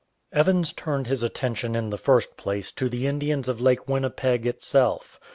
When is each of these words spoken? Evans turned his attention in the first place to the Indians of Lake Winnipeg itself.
Evans 0.33 0.73
turned 0.73 1.05
his 1.05 1.21
attention 1.21 1.75
in 1.75 1.91
the 1.91 1.95
first 1.99 2.35
place 2.35 2.71
to 2.71 2.89
the 2.89 3.05
Indians 3.05 3.47
of 3.47 3.61
Lake 3.61 3.87
Winnipeg 3.87 4.47
itself. 4.47 5.19